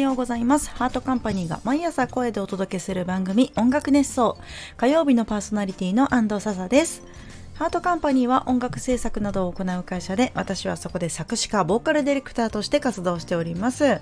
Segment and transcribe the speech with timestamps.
[0.00, 0.70] ようございます。
[0.70, 4.38] ハートカンパニーが毎朝声でお届けする番組音楽熱奏。
[4.76, 7.02] 火曜日のパーソナリティの安藤紗々です。
[7.54, 14.00] ハートカンパニーは音楽制作などを行う会社で私はそこで作詞家ボーカルディレクターとして活動しております。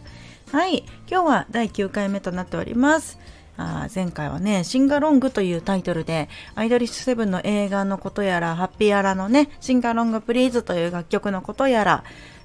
[0.52, 0.84] はい。
[1.10, 3.18] 今日は第9回目となっております。
[3.56, 12.04] あ前回はね、シンガロングというタイトルで、アイドリッシュセブンの映画のことやら、ハッピーアラのね、シンガロングプリーズという楽曲のことやら、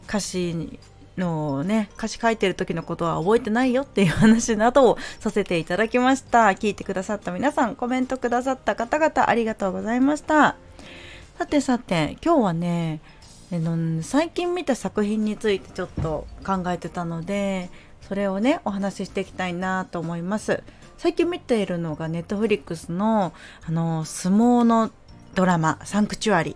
[0.10, 0.80] 歌詞
[1.18, 6.48] のね、歌詞書いてる時のことは覚えてないよっていう話などをさせていただきました。
[6.48, 10.56] 聞いてくださった皆さん、コメントくださった方々ありがとうございました。
[11.38, 13.02] さてさて、今日はね、
[14.02, 17.70] 最近見た作品についてちょっと考えてたので、
[18.08, 20.64] それをね、お話ししていきたいなと思います。
[20.98, 23.34] 最近見ているのがネットフリックスの
[23.68, 24.90] あの相撲の
[25.36, 26.56] ドラマ「サンクチュアリ」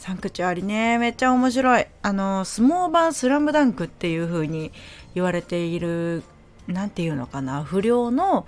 [0.00, 0.96] サンクチュアリね。
[0.96, 1.86] めっちゃ面白い。
[2.00, 4.72] あの相撲版「スラムダンクっていう風に
[5.14, 6.22] 言われている
[6.66, 7.62] 何て言うのかな。
[7.62, 8.46] 不良の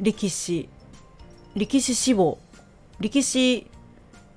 [0.00, 0.68] 力士。
[1.54, 2.40] 力士志望。
[2.98, 3.70] 力士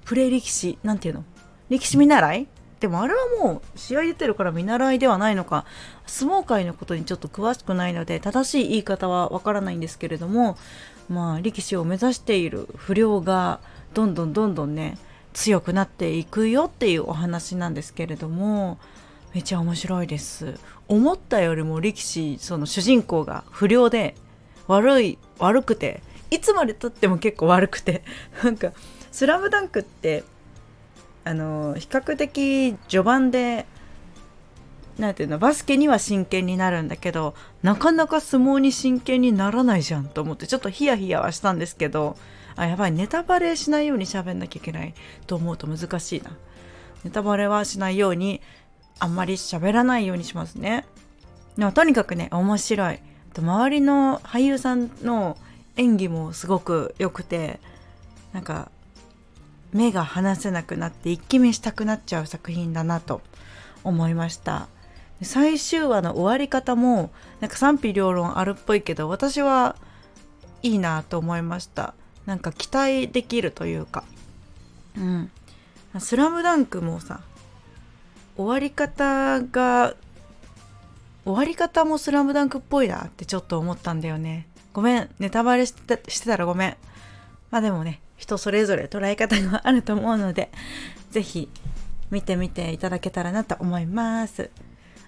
[0.05, 0.77] プレイ力士。
[0.83, 1.23] なんていうの？
[1.69, 2.47] 力士見習い？
[2.81, 5.65] でもあれはもう試合出てるから見習いではないのか。
[6.05, 10.55] 相撲界のことにちょっと詳しくないので正しい言い方はわからないんですけれども。
[11.09, 13.59] まあ力士を目指している不良が
[13.95, 14.99] どんどんどんどんね
[15.37, 18.79] 強くなっていくよっていうお話なんですけれども
[19.35, 20.59] めちゃ面白いです。
[20.87, 24.15] 思ったよりも力士その主人公が不良で
[24.65, 28.01] 悪い悪くていつまでたっても結構悪くて
[28.43, 28.71] なんか
[29.11, 30.23] 「スラムダンクって
[31.23, 33.67] あの比較的序盤で
[34.97, 42.17] なんていうのバスケには真剣になるんだけどなかなか相撲に真剣にならないじゃんと思ってちょっとヒヤヒヤはしたんですけど
[42.55, 44.95] あやばいネタバレしないように喋んなきゃいけない
[45.27, 46.31] と思うと難しいな。
[47.03, 48.41] ネタバレはしないように
[48.99, 50.85] あんまり喋らないようにしますね。
[51.55, 52.99] でもとにかくね面白い。
[53.37, 55.37] 周りの俳優さんの
[55.75, 57.59] 演技もすごく良くて
[58.33, 58.71] なんか
[59.71, 63.21] 目が離せなくなって一気見したくなっちゃう作品だなと
[63.83, 64.67] 思いました。
[65.21, 69.75] 最終話の終わり方もなんか賛否両論あるっぽいけど私は
[70.61, 71.93] いいなと思いました。
[72.25, 74.03] なんか期待できるというか。
[74.97, 75.31] うん
[75.99, 77.21] 「スラムダンクもさ
[78.35, 79.95] 終わり方が
[81.23, 84.47] 終わり方も「スラムダンクっぽいなってちょっと思ったんだよね。
[84.73, 86.77] ごめんネタバレしてたらごめん。
[87.49, 90.51] まあでもね人それぞれ捉え方があると思うので
[91.11, 91.49] 是非
[92.11, 94.49] 見てみていただけたらなと思います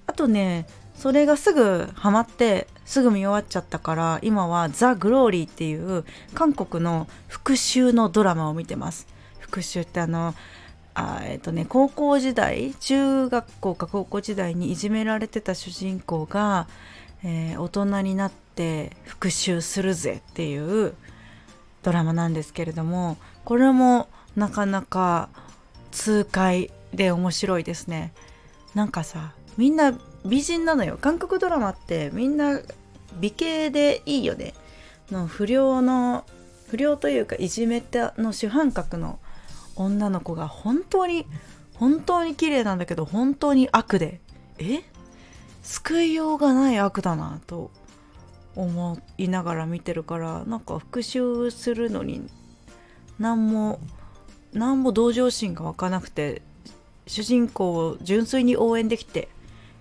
[0.10, 0.66] あとね
[0.96, 6.04] それがすぐハマってすぐ見終わっちゃったから今は「ザ・グローリー」っていう
[6.34, 9.08] 韓国の復讐のドラマを見てます。
[9.38, 10.34] 復讐ってあの
[10.96, 16.68] あえっ、とね高校時代中学校か高校時代にいじめられてた主人公が、
[17.24, 20.96] えー、大人になって復讐するぜっていう
[21.84, 25.30] ドラマなんですけれどもこれもなかなか
[25.92, 28.12] 痛快で面白いですね。
[28.74, 29.94] なんかさみんな
[30.26, 30.98] 美人なのよ。
[31.02, 32.62] 韓国ドラマってみんな
[33.20, 34.54] 美形でいいよね。
[35.12, 36.24] の不良の
[36.70, 39.20] 不良というかいじめたの主犯格の
[39.76, 41.26] 女の子が本当に
[41.74, 44.22] 本当に綺麗なんだけど本当に悪で。
[44.60, 44.82] え？
[45.62, 47.70] 救いようがない悪だなと
[48.56, 52.26] 思いながら見てるからなんか復讐するのに
[53.20, 53.82] 何も
[54.54, 56.42] 何も同情心が湧かなくて
[57.08, 59.28] 主人公を純粋に応援できて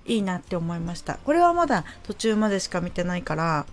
[0.08, 1.18] いいなって思いました。
[1.24, 3.66] これはまだ途中までしか見てないから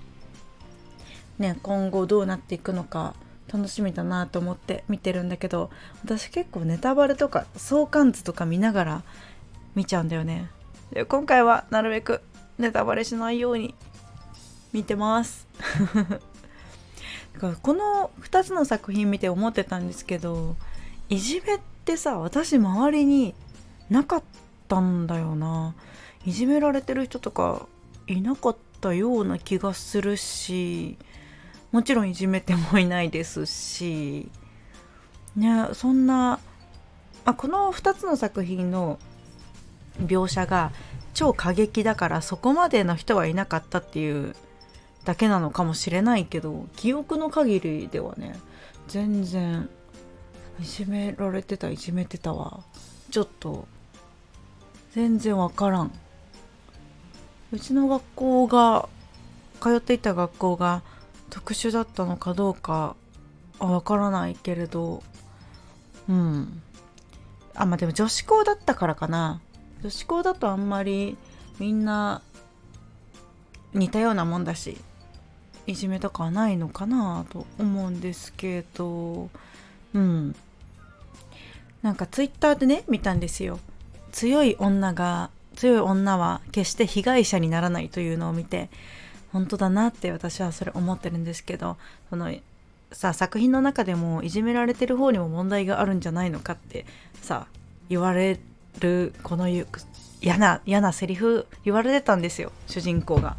[1.40, 3.16] ね今後どうなっていくのか
[3.52, 5.70] 楽しみだなと思って見てるんだけど
[6.04, 9.04] 私結構ネタバレとか相関図とか見ながら
[9.76, 10.50] 見ちゃうんだよね。
[10.92, 12.22] で今回はなるべく
[12.58, 13.76] ネタバレしないように
[14.72, 15.48] 見てます。
[17.62, 20.56] この2つの作品見て思ってたんですけど
[21.10, 23.36] いじめってさ私周りに
[23.90, 24.24] なかっ
[24.68, 25.76] たんだよな。
[26.26, 27.68] いじめられてる人とか
[28.08, 30.98] いなかったような気がするし
[31.72, 34.30] もちろんいじめてもいないですし
[35.36, 36.40] ねそんな
[37.26, 39.00] あこの2つの作品の
[40.00, 40.72] 描写が
[41.14, 44.36] 超過激だからそこまでの人はいなかったっていう
[45.06, 48.36] だけなのかもしれないけど記憶の限りではね
[48.88, 49.70] 全然
[50.60, 52.62] いじめられてたいじめてたわ
[53.12, 53.68] ちょっと
[54.94, 55.92] 全然わからん。
[57.52, 58.90] うちの学校が
[59.62, 60.82] 通っていた学校が
[61.30, 62.96] 特殊だったのかどうか
[63.60, 65.04] わからないけれど
[66.08, 66.62] うん。
[67.56, 69.40] あまあでも女子校だったからかな。
[69.82, 71.18] 女子校だとあんまり
[71.60, 72.22] みんな
[73.74, 74.78] 似たようなもんだし
[75.68, 79.30] いじめとかはないのかなと思うんですけど
[79.94, 80.36] うん。
[81.82, 83.60] なんかツイッターでね見たんですよ。
[84.12, 88.70] 強い女が強い女は決して被害者にならないというのを見て
[89.32, 91.78] 本当だなって私はそれ思ってるんですけど
[92.10, 92.34] その
[92.92, 96.86] さ作品の中でもいじめられてる方にも問題があるんじゃないのかって
[97.22, 97.48] さ
[97.90, 98.40] 言われ
[98.80, 99.66] るこの嫌
[100.38, 103.36] な嫌なセリフ言われてたんですよ主人公が。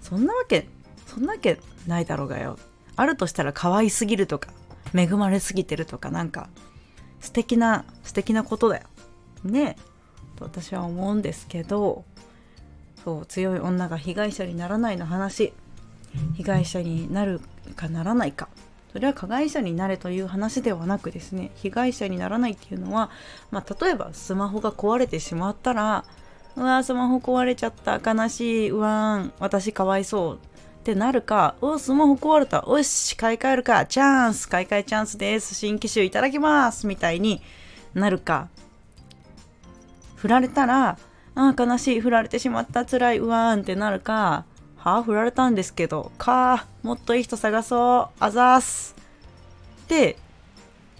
[0.00, 0.68] そんなわけ
[1.06, 2.58] そんなわけないだろうがよ。
[2.96, 4.50] あるとしたら可愛すぎるとか
[4.94, 6.48] 恵まれすぎてるとかなんか
[7.20, 8.84] 素敵な素敵なことだよ。
[9.44, 9.76] ね
[10.38, 12.04] と私は思うんですけど
[13.04, 15.52] そう強い女が被害者にならないの話。
[16.36, 17.40] 被害者になる
[17.76, 18.48] かならないか。
[18.92, 21.50] それは加害者になれという話ではなくですね。
[21.56, 23.10] 被害者にならないっていうのは、
[23.50, 26.04] まあ、例えばスマホが壊れてしまったら
[26.56, 28.00] うわスマホ壊れちゃった。
[28.04, 28.70] 悲しい。
[28.70, 29.32] うわん。
[29.38, 31.54] 私かわいそうってなるか。
[31.60, 32.64] おスマホ壊れた。
[32.66, 33.86] おし買い替えるか。
[33.86, 34.48] チャンス。
[34.48, 35.54] 買い替えチャンスです。
[35.54, 36.86] 新機種いただきます。
[36.86, 37.40] みたいに
[37.94, 38.48] なるか。
[40.18, 40.98] 振られたら
[41.34, 42.00] あ悲しい。
[42.00, 42.84] 振られてしまった。
[42.84, 43.18] 辛い。
[43.18, 44.44] うわーんってなるか
[44.76, 48.16] はあ振られたんですけどかあもっといい人探そう。
[48.18, 48.96] あざーす。
[49.84, 50.16] って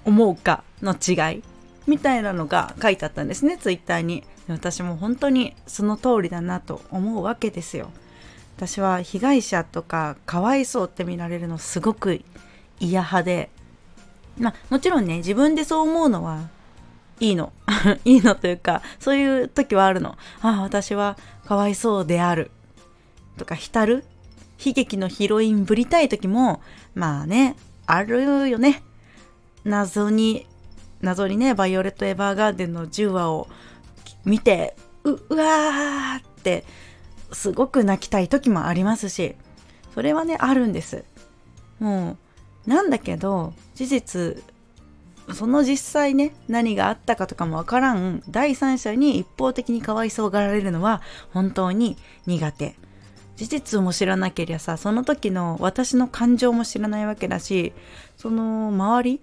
[0.05, 1.43] 思うかの違い。
[1.87, 4.25] みたいなのが書いてあったんですねツイッターに。
[4.49, 7.91] 私も本当にその通りだなと思うわけですよ。
[8.57, 12.23] 私は被害者とかかわいそうって見られるのすごく
[12.81, 13.51] 嫌派で。
[14.39, 16.49] まあもちろんね自分でそう思うのは
[17.21, 17.53] いいの。
[18.05, 20.17] いいのというかそういう時はあるの。
[20.41, 21.17] ああ私は
[21.47, 22.51] かわいそうである。
[23.37, 24.05] とか浸る。
[24.65, 26.61] 悲劇のヒロインぶりたい時も
[26.95, 27.57] まあね
[27.87, 28.83] あるよね。
[29.65, 30.47] 謎に
[31.01, 33.49] 謎にねバイオレット・エヴァーガーデンの10話を
[34.25, 36.65] 見てううわーって
[37.33, 39.37] すごく泣きたい時もありますし
[39.95, 41.05] それはねあるんです。
[41.79, 42.17] も
[42.67, 44.43] うなんだけど事実
[45.35, 48.23] その実際ね何があったかとかもわからん。
[48.29, 51.03] 第三者に一方的にかわいそうがられるのは
[51.33, 51.97] 本当に
[52.27, 52.75] 苦手。
[53.37, 57.73] 事実も知らなけりゃさその時の私の感情も知らないわけだし
[58.17, 59.21] その周り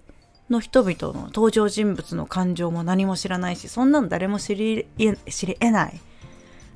[0.48, 4.86] の人々の登場人物の感情も何も知らないしそんなの誰も知り
[5.28, 6.00] 知り得ない。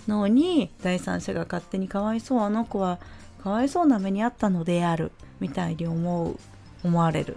[0.08, 2.98] のに第三者が勝手にかわいそうあの子は
[3.42, 6.38] かわいそうな目にあったのであるみたいに思う
[6.82, 7.36] 思われる。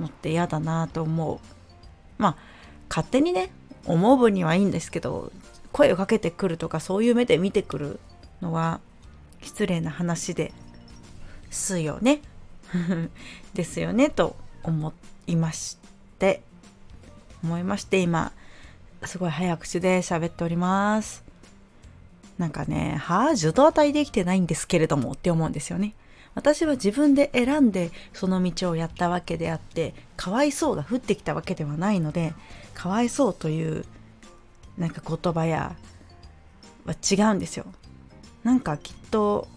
[0.00, 1.38] のって嫌だなと思う。
[2.18, 2.36] まあ
[2.88, 3.50] 勝手にね
[3.86, 5.32] 思う分にはいいんですけど
[5.72, 8.00] 声をかけてくるとかそういう目で見てくる
[8.40, 8.80] のは
[9.42, 10.52] 失礼な話で
[11.50, 12.20] すよね。
[13.54, 14.92] ですよねと思
[15.26, 15.78] いまし
[16.18, 16.42] て
[17.42, 18.32] 思いまして今
[19.04, 21.24] すごい早口で喋っております。
[22.38, 25.94] なんかねはあ受動体できてないんですけれどもって思うんですよね。
[26.34, 32.34] 私は自分で選んでその道をやったわけであってかわいそうが降ってきたわけではないので
[32.74, 33.84] かわいそうという
[34.76, 35.76] なんか言葉や
[36.84, 37.66] は違うんですよ
[38.42, 39.48] なんかきっと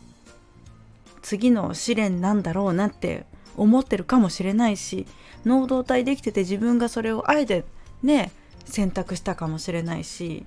[1.22, 3.26] 次の試練なんだろうなって
[3.58, 5.08] 思ってるかもしれないし
[5.46, 7.66] 能動体できてて自分がそれをあえて
[8.04, 8.32] ね
[8.66, 10.46] 選択したかもしれないし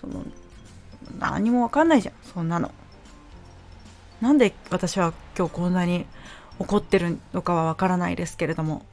[0.00, 0.22] その
[1.18, 2.70] 何も分かんないじゃんそんなの。
[4.20, 6.06] なんで私は今日こんなに
[6.58, 8.84] 怒ってるのかは分からないですけれども。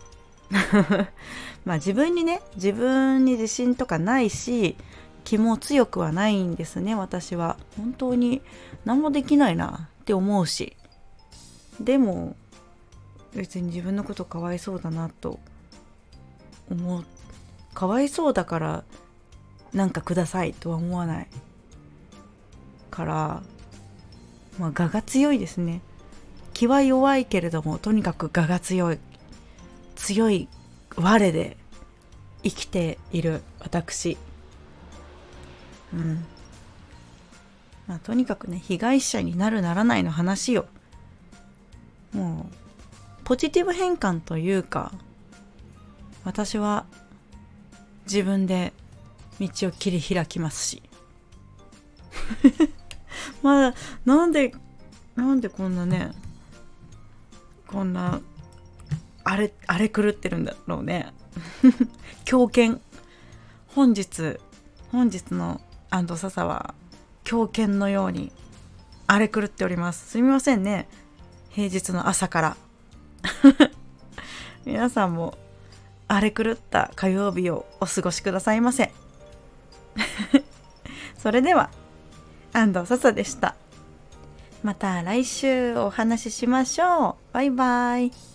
[1.66, 4.76] まあ自分にね自分に自信とかないし
[5.24, 7.58] 気も強くはないんですね私は。
[7.78, 8.42] 本当に
[8.86, 10.76] 何もできないなって思うし。
[11.80, 12.36] でも
[13.34, 15.40] 別に自分のことかわいそうだなと
[16.70, 17.06] 思う。
[17.74, 18.84] かわいそうだから
[19.74, 21.28] なんかくださいとは思わない
[22.92, 23.44] から
[24.60, 25.82] まあ我が強いですね。
[26.54, 29.00] 気は弱いけれどもとにかく我が強い。
[29.96, 30.48] 強い
[30.96, 31.58] 我で
[32.44, 34.18] 生きている私。
[35.94, 36.26] うん。
[37.88, 40.66] まあ、とにかくね被害者になるならないの話よ。
[42.14, 42.56] もう
[43.24, 44.92] ポジティブ変換というか
[46.24, 46.86] 私は
[48.06, 48.74] 自分で
[49.40, 50.84] 道を切り開きますし。
[53.44, 54.54] まだなんで
[55.16, 56.12] なんでこんなね
[57.68, 58.22] こんな
[59.24, 61.14] あれあれ狂ってるんだろうね。
[62.26, 62.82] 狂犬。
[63.68, 64.38] 本日
[64.92, 65.60] 本日の
[65.90, 66.76] 安藤笹は
[67.24, 68.32] 狂犬のように
[69.08, 70.12] 荒れ狂っております。
[70.12, 70.88] すみませんね。
[71.50, 72.58] 平日の朝から。
[74.66, 75.38] 皆さんも
[76.08, 78.94] 荒れ狂った火曜日をお過ごしくださいませ。
[81.18, 81.72] それでは。
[82.54, 83.56] 安藤笹でした。
[84.64, 87.34] また来週お話ししましょう。
[87.34, 88.33] バイバイ。